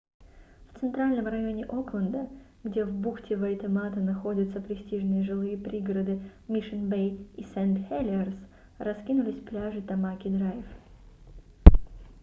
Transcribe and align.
в 0.73 0.79
центральном 0.79 1.27
районе 1.27 1.63
окленда 1.65 2.27
где 2.63 2.85
в 2.85 2.91
бухте 2.91 3.35
вайтемата 3.35 3.99
находятся 3.99 4.59
престижные 4.59 5.21
жилые 5.21 5.55
пригороды 5.59 6.19
мишн-бэй 6.47 7.23
и 7.37 7.43
сент-хелиерс 7.43 8.33
раскинулись 8.79 9.43
пляжи 9.45 9.83
тамаки-драйв 9.83 10.65